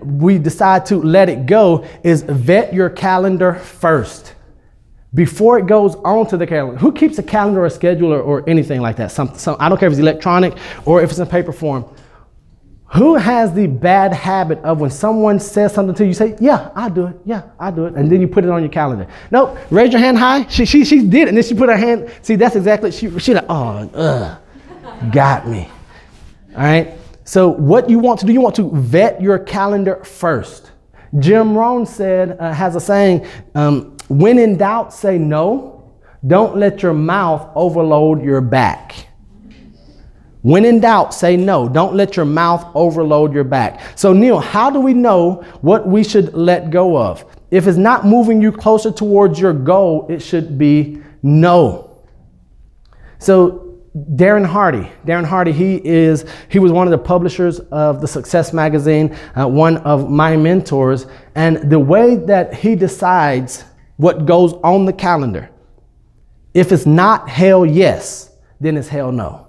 we 0.00 0.38
decide 0.38 0.86
to 0.86 0.96
let 0.96 1.28
it 1.28 1.46
go 1.46 1.84
is 2.02 2.22
vet 2.22 2.72
your 2.72 2.90
calendar 2.90 3.54
first 3.54 4.34
before 5.14 5.58
it 5.58 5.66
goes 5.66 5.94
on 5.96 6.26
to 6.28 6.36
the 6.36 6.46
calendar. 6.46 6.78
Who 6.78 6.92
keeps 6.92 7.18
a 7.18 7.22
calendar 7.22 7.60
or 7.60 7.66
a 7.66 7.70
scheduler 7.70 8.24
or 8.24 8.48
anything 8.48 8.80
like 8.80 8.96
that? 8.96 9.12
Some, 9.12 9.34
some, 9.34 9.56
I 9.60 9.68
don't 9.68 9.78
care 9.78 9.88
if 9.88 9.92
it's 9.92 10.00
electronic 10.00 10.56
or 10.86 11.02
if 11.02 11.10
it's 11.10 11.18
in 11.18 11.26
paper 11.26 11.52
form. 11.52 11.84
Who 12.94 13.14
has 13.14 13.54
the 13.54 13.66
bad 13.66 14.12
habit 14.12 14.58
of 14.58 14.80
when 14.80 14.90
someone 14.90 15.40
says 15.40 15.72
something 15.72 15.94
to 15.94 16.02
you, 16.02 16.08
you 16.08 16.14
say, 16.14 16.36
Yeah, 16.38 16.70
I'll 16.74 16.90
do 16.90 17.06
it. 17.06 17.16
Yeah, 17.24 17.44
I'll 17.58 17.72
do 17.72 17.86
it. 17.86 17.94
And 17.94 18.12
then 18.12 18.20
you 18.20 18.28
put 18.28 18.44
it 18.44 18.50
on 18.50 18.60
your 18.60 18.70
calendar. 18.70 19.06
Nope, 19.30 19.56
raise 19.70 19.92
your 19.92 20.00
hand 20.00 20.18
high. 20.18 20.46
She, 20.48 20.66
she, 20.66 20.84
she 20.84 21.06
did 21.06 21.22
it. 21.22 21.28
And 21.28 21.36
then 21.36 21.44
she 21.44 21.54
put 21.54 21.70
her 21.70 21.76
hand. 21.76 22.12
See, 22.20 22.36
that's 22.36 22.54
exactly, 22.54 22.92
she, 22.92 23.18
she 23.18 23.32
like, 23.32 23.46
Oh, 23.48 23.88
ugh, 23.94 24.38
got 25.10 25.48
me. 25.48 25.70
All 26.54 26.62
right. 26.62 26.98
So, 27.32 27.48
what 27.48 27.88
you 27.88 27.98
want 27.98 28.20
to 28.20 28.26
do, 28.26 28.32
you 28.34 28.42
want 28.42 28.56
to 28.56 28.70
vet 28.74 29.22
your 29.22 29.38
calendar 29.38 30.04
first. 30.04 30.70
Jim 31.18 31.56
Rohn 31.56 31.86
said, 31.86 32.36
uh, 32.38 32.52
has 32.52 32.76
a 32.76 32.80
saying, 32.80 33.26
um, 33.54 33.96
when 34.08 34.38
in 34.38 34.58
doubt, 34.58 34.92
say 34.92 35.16
no. 35.16 35.90
Don't 36.26 36.58
let 36.58 36.82
your 36.82 36.92
mouth 36.92 37.48
overload 37.54 38.22
your 38.22 38.42
back. 38.42 39.06
When 40.42 40.66
in 40.66 40.80
doubt, 40.80 41.14
say 41.14 41.38
no. 41.38 41.70
Don't 41.70 41.94
let 41.94 42.18
your 42.18 42.26
mouth 42.26 42.66
overload 42.74 43.32
your 43.32 43.44
back. 43.44 43.80
So, 43.96 44.12
Neal, 44.12 44.38
how 44.38 44.68
do 44.68 44.78
we 44.78 44.92
know 44.92 45.36
what 45.62 45.88
we 45.88 46.04
should 46.04 46.34
let 46.34 46.68
go 46.68 46.98
of? 46.98 47.24
If 47.50 47.66
it's 47.66 47.78
not 47.78 48.04
moving 48.04 48.42
you 48.42 48.52
closer 48.52 48.92
towards 48.92 49.40
your 49.40 49.54
goal, 49.54 50.06
it 50.10 50.20
should 50.20 50.58
be 50.58 51.00
no. 51.22 51.96
So, 53.18 53.71
Darren 53.94 54.46
Hardy. 54.46 54.90
Darren 55.04 55.24
Hardy, 55.24 55.52
he 55.52 55.76
is 55.84 56.24
he 56.48 56.58
was 56.58 56.72
one 56.72 56.86
of 56.86 56.90
the 56.90 56.98
publishers 56.98 57.60
of 57.70 58.00
the 58.00 58.08
Success 58.08 58.52
magazine, 58.52 59.14
uh, 59.36 59.46
one 59.46 59.78
of 59.78 60.10
my 60.10 60.36
mentors, 60.36 61.06
and 61.34 61.70
the 61.70 61.78
way 61.78 62.16
that 62.16 62.54
he 62.54 62.74
decides 62.74 63.64
what 63.96 64.24
goes 64.24 64.54
on 64.64 64.86
the 64.86 64.92
calendar, 64.92 65.50
if 66.54 66.72
it's 66.72 66.86
not 66.86 67.28
hell 67.28 67.66
yes, 67.66 68.34
then 68.60 68.76
it's 68.76 68.88
hell 68.88 69.12
no. 69.12 69.48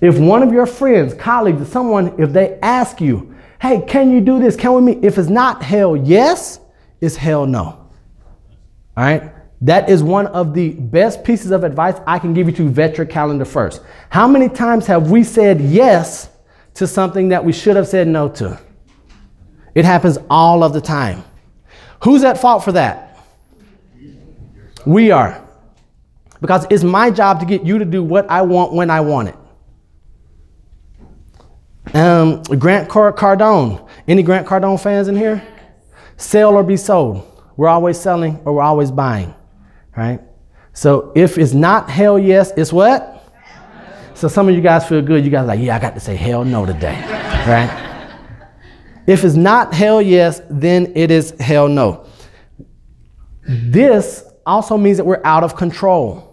If 0.00 0.18
one 0.18 0.42
of 0.42 0.52
your 0.52 0.66
friends, 0.66 1.14
colleagues, 1.14 1.68
someone, 1.68 2.20
if 2.20 2.32
they 2.32 2.58
ask 2.60 3.00
you, 3.00 3.36
hey, 3.60 3.84
can 3.86 4.10
you 4.10 4.20
do 4.20 4.40
this? 4.40 4.56
Can 4.56 4.74
we 4.74 4.80
meet? 4.80 5.04
If 5.04 5.16
it's 5.16 5.28
not 5.28 5.62
hell 5.62 5.96
yes, 5.96 6.58
it's 7.00 7.14
hell 7.14 7.46
no. 7.46 7.60
All 7.62 7.84
right? 8.96 9.32
That 9.62 9.88
is 9.88 10.02
one 10.02 10.26
of 10.28 10.54
the 10.54 10.70
best 10.70 11.24
pieces 11.24 11.50
of 11.52 11.64
advice 11.64 11.94
I 12.06 12.18
can 12.18 12.34
give 12.34 12.48
you 12.48 12.52
to 12.56 12.68
vet 12.68 12.98
your 12.98 13.06
calendar 13.06 13.44
first. 13.44 13.82
How 14.10 14.28
many 14.28 14.48
times 14.48 14.86
have 14.86 15.10
we 15.10 15.24
said 15.24 15.60
yes 15.60 16.28
to 16.74 16.86
something 16.86 17.28
that 17.28 17.44
we 17.44 17.52
should 17.52 17.76
have 17.76 17.88
said 17.88 18.08
no 18.08 18.28
to? 18.30 18.60
It 19.74 19.84
happens 19.84 20.18
all 20.28 20.62
of 20.62 20.72
the 20.72 20.80
time. 20.80 21.24
Who's 22.02 22.24
at 22.24 22.38
fault 22.38 22.64
for 22.64 22.72
that? 22.72 23.18
We 24.84 25.10
are. 25.12 25.40
Because 26.40 26.66
it's 26.68 26.82
my 26.82 27.10
job 27.10 27.38
to 27.40 27.46
get 27.46 27.64
you 27.64 27.78
to 27.78 27.84
do 27.84 28.02
what 28.02 28.28
I 28.28 28.42
want 28.42 28.72
when 28.72 28.90
I 28.90 29.00
want 29.00 29.28
it. 29.28 29.36
Um, 31.94 32.42
Grant 32.42 32.88
Cardone. 32.88 33.88
Any 34.08 34.24
Grant 34.24 34.46
Cardone 34.46 34.82
fans 34.82 35.06
in 35.06 35.16
here? 35.16 35.40
Sell 36.16 36.54
or 36.54 36.64
be 36.64 36.76
sold. 36.76 37.28
We're 37.56 37.68
always 37.68 37.98
selling 38.00 38.40
or 38.44 38.54
we're 38.54 38.62
always 38.62 38.90
buying, 38.90 39.34
right? 39.96 40.20
So 40.72 41.12
if 41.14 41.38
it's 41.38 41.52
not 41.52 41.90
hell 41.90 42.18
yes, 42.18 42.52
it's 42.56 42.72
what? 42.72 43.18
So 44.14 44.28
some 44.28 44.48
of 44.48 44.54
you 44.54 44.60
guys 44.60 44.86
feel 44.88 45.02
good. 45.02 45.24
You 45.24 45.30
guys 45.30 45.46
like, 45.46 45.60
yeah, 45.60 45.76
I 45.76 45.78
got 45.78 45.94
to 45.94 46.00
say 46.00 46.16
hell 46.16 46.44
no 46.44 46.64
today, 46.64 47.00
right? 47.46 47.90
If 49.06 49.24
it's 49.24 49.34
not 49.34 49.74
hell 49.74 50.00
yes, 50.00 50.40
then 50.48 50.92
it 50.94 51.10
is 51.10 51.32
hell 51.40 51.68
no. 51.68 52.06
This 53.46 54.24
also 54.46 54.78
means 54.78 54.96
that 54.98 55.04
we're 55.04 55.20
out 55.24 55.42
of 55.42 55.56
control. 55.56 56.28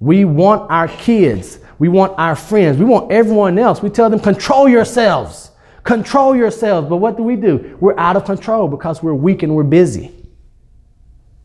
We 0.00 0.24
want 0.24 0.68
our 0.70 0.88
kids, 0.88 1.60
we 1.78 1.88
want 1.88 2.18
our 2.18 2.34
friends, 2.34 2.76
we 2.76 2.84
want 2.84 3.12
everyone 3.12 3.56
else. 3.58 3.82
We 3.82 3.88
tell 3.88 4.10
them, 4.10 4.18
control 4.18 4.68
yourselves, 4.68 5.52
control 5.84 6.34
yourselves. 6.34 6.88
But 6.88 6.96
what 6.96 7.16
do 7.16 7.22
we 7.22 7.36
do? 7.36 7.76
We're 7.80 7.98
out 7.98 8.16
of 8.16 8.24
control 8.24 8.66
because 8.66 9.00
we're 9.02 9.14
weak 9.14 9.44
and 9.44 9.54
we're 9.54 9.62
busy. 9.62 10.21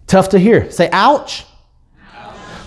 Tough 0.08 0.30
to 0.30 0.40
hear. 0.40 0.72
Say, 0.72 0.90
ouch. 0.92 1.46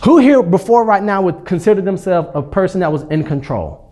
Who 0.04 0.18
here 0.18 0.42
before 0.42 0.84
right 0.84 1.02
now 1.02 1.22
would 1.22 1.44
consider 1.44 1.82
themselves 1.82 2.28
a 2.34 2.42
person 2.42 2.80
that 2.80 2.92
was 2.92 3.02
in 3.04 3.24
control? 3.24 3.86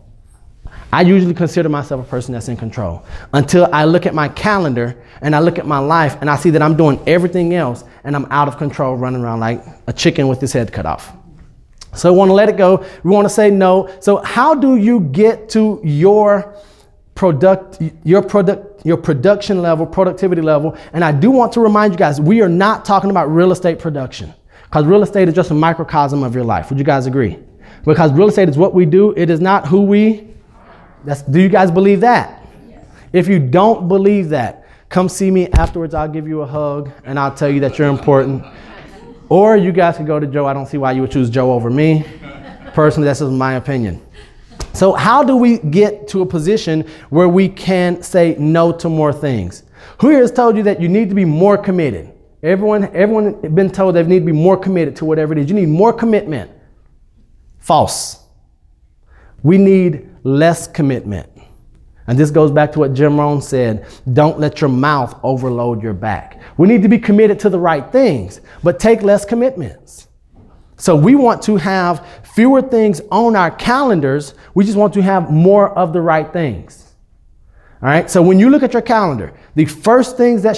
I 0.91 1.03
usually 1.03 1.35
consider 1.35 1.69
myself 1.69 2.07
a 2.07 2.09
person 2.09 2.33
that's 2.33 2.49
in 2.49 2.57
control 2.57 3.05
until 3.35 3.69
I 3.75 3.85
look 3.85 4.07
at 4.07 4.15
my 4.15 4.29
calendar 4.29 5.03
and 5.21 5.37
I 5.37 5.41
look 5.41 5.59
at 5.59 5.67
my 5.67 5.79
life 5.79 6.17
and 6.21 6.31
I 6.31 6.37
see 6.37 6.49
that 6.51 6.63
I'm 6.63 6.77
doing 6.77 6.99
everything 7.07 7.55
else 7.55 7.85
and 8.05 8.17
I'm 8.17 8.25
out 8.31 8.49
of 8.49 8.57
control 8.57 8.97
running 8.97 9.23
around 9.23 9.41
like 9.41 9.63
a 9.87 9.93
chicken 9.93 10.29
with 10.29 10.41
his 10.41 10.53
head 10.53 10.73
cut 10.73 10.87
off. 10.87 11.15
So 11.95 12.13
we 12.13 12.19
want 12.19 12.31
to 12.31 12.35
let 12.35 12.49
it 12.49 12.57
go. 12.57 12.87
We 13.03 13.11
want 13.11 13.27
to 13.27 13.35
say 13.35 13.51
no. 13.51 13.95
So 14.01 14.19
how 14.19 14.55
do 14.55 14.77
you 14.77 15.01
get 15.01 15.51
to 15.51 15.81
your 15.85 16.55
product 17.19 17.83
your 18.05 18.23
product 18.23 18.87
your 18.87 18.97
production 18.97 19.61
level, 19.61 19.85
productivity 19.85 20.41
level? 20.41 20.77
And 20.93 21.05
I 21.05 21.13
do 21.13 21.31
want 21.31 21.53
to 21.55 21.61
remind 21.61 21.93
you 21.93 21.99
guys, 21.99 22.21
we 22.21 22.41
are 22.43 22.49
not 22.49 22.85
talking 22.85 23.11
about 23.11 23.27
real 23.27 23.51
estate 23.51 23.79
production 23.79 24.33
because 24.65 24.87
real 24.87 25.03
estate 25.03 25.29
is 25.29 25.35
just 25.35 25.51
a 25.51 25.55
microcosm 25.55 26.23
of 26.23 26.35
your 26.35 26.45
life. 26.45 26.71
Would 26.71 26.79
you 26.79 26.85
guys 26.85 27.07
agree? 27.07 27.39
Because 27.85 28.13
real 28.13 28.29
estate 28.29 28.49
is 28.49 28.57
what 28.57 28.73
we 28.73 28.87
do. 28.87 29.13
It 29.17 29.31
is 29.31 29.41
not 29.41 29.67
who 29.67 29.83
we 29.83 30.29
that's, 31.05 31.23
do 31.23 31.41
you 31.41 31.49
guys 31.49 31.71
believe 31.71 32.01
that? 32.01 32.47
If 33.13 33.29
you 33.29 33.39
don't 33.39 33.89
believe 33.89 34.29
that, 34.29 34.67
come 34.89 35.09
see 35.09 35.31
me 35.31 35.49
afterwards. 35.49 35.95
I'll 35.95 36.09
give 36.09 36.29
you 36.29 36.43
a 36.43 36.47
hug 36.47 36.91
and 37.05 37.19
I'll 37.19 37.35
tell 37.35 37.51
you 37.51 37.61
that 37.61 37.79
you're 37.79 37.89
important. 37.89 38.45
Or 39.29 39.57
you 39.57 39.73
guys 39.73 39.97
can 39.97 40.07
go 40.07 40.21
to 40.21 40.27
Joe. 40.27 40.47
I 40.47 40.53
don't 40.53 40.67
see 40.67 40.79
why 40.79 40.93
you 40.93 41.03
would 41.03 41.11
choose 41.11 41.31
Joe 41.31 41.53
over 41.53 41.71
me. 41.71 42.05
Personally, 42.75 43.07
that's 43.07 43.21
just 43.21 43.33
my 43.33 43.55
opinion. 43.55 44.05
So, 44.79 44.93
how 44.93 45.25
do 45.25 45.35
we 45.35 45.59
get 45.59 46.07
to 46.11 46.23
a 46.23 46.27
position 46.27 46.87
where 47.11 47.29
we 47.29 47.49
can 47.49 48.01
say 48.01 48.37
no 48.39 48.71
to 48.75 48.89
more 48.89 49.13
things? 49.13 49.65
Who 50.01 50.11
here 50.11 50.21
has 50.21 50.31
told 50.31 50.57
you 50.57 50.63
that 50.63 50.81
you 50.81 50.89
need 50.89 51.09
to 51.09 51.17
be 51.17 51.25
more 51.25 51.59
committed? 51.59 52.13
Everyone, 52.45 52.85
everyone 52.95 53.41
been 53.57 53.71
told 53.71 53.97
they 53.97 54.05
need 54.05 54.21
to 54.21 54.27
be 54.27 54.31
more 54.31 54.57
committed 54.57 54.95
to 54.95 55.05
whatever 55.05 55.33
it 55.33 55.41
is. 55.41 55.49
You 55.49 55.57
need 55.57 55.69
more 55.69 55.93
commitment. 55.93 56.53
False. 57.59 58.23
We 59.43 59.59
need 59.59 60.11
less 60.23 60.69
commitment. 60.69 61.29
And 62.07 62.17
this 62.17 62.31
goes 62.31 62.53
back 62.53 62.71
to 62.75 62.79
what 62.79 62.95
Jim 62.95 63.19
Rohn 63.19 63.43
said 63.43 63.85
don't 64.13 64.39
let 64.39 64.61
your 64.61 64.71
mouth 64.71 65.19
overload 65.25 65.83
your 65.83 65.93
back. 65.93 66.41
We 66.57 66.69
need 66.69 66.83
to 66.85 66.89
be 66.89 67.01
committed 67.01 67.41
to 67.41 67.49
the 67.49 67.59
right 67.59 67.91
things, 67.91 68.41
but 68.63 68.79
take 68.79 69.03
less 69.03 69.25
commitments. 69.25 70.08
So 70.79 70.95
we 70.95 71.17
want 71.17 71.43
to 71.43 71.57
have 71.57 72.07
fewer 72.23 72.63
things 72.63 73.01
on 73.11 73.37
our 73.37 73.51
calendars. 73.51 74.35
We 74.55 74.65
just 74.65 74.79
want 74.79 74.95
to 74.95 75.03
have 75.03 75.31
more 75.31 75.77
of 75.77 75.93
the 75.93 76.01
right 76.01 76.33
things. 76.33 76.95
All 77.83 77.89
right. 77.89 78.09
So 78.09 78.23
when 78.23 78.39
you 78.39 78.49
look 78.49 78.63
at 78.63 78.73
your 78.73 78.83
calendar, 78.83 79.33
the 79.55 79.65
first 79.65 80.17
things 80.17 80.43
that 80.43 80.57